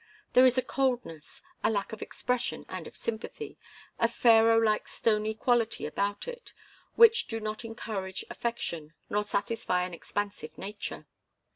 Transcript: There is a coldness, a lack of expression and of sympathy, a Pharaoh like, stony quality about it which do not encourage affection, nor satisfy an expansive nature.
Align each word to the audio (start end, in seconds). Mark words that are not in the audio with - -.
There 0.33 0.47
is 0.47 0.57
a 0.57 0.63
coldness, 0.63 1.43
a 1.63 1.69
lack 1.69 1.93
of 1.93 2.01
expression 2.01 2.65
and 2.67 2.87
of 2.87 2.97
sympathy, 2.97 3.59
a 3.99 4.07
Pharaoh 4.07 4.57
like, 4.57 4.87
stony 4.87 5.35
quality 5.35 5.85
about 5.85 6.27
it 6.27 6.53
which 6.95 7.27
do 7.27 7.39
not 7.39 7.63
encourage 7.63 8.25
affection, 8.27 8.95
nor 9.11 9.23
satisfy 9.23 9.83
an 9.83 9.93
expansive 9.93 10.57
nature. 10.57 11.05